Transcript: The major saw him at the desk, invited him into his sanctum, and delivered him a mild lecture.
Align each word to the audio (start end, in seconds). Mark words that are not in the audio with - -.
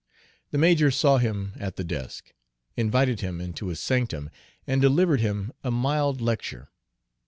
The 0.49 0.57
major 0.57 0.89
saw 0.89 1.19
him 1.19 1.51
at 1.57 1.75
the 1.75 1.83
desk, 1.83 2.33
invited 2.75 3.19
him 3.21 3.39
into 3.39 3.67
his 3.67 3.79
sanctum, 3.79 4.31
and 4.65 4.81
delivered 4.81 5.19
him 5.19 5.51
a 5.63 5.69
mild 5.69 6.21
lecture. 6.21 6.71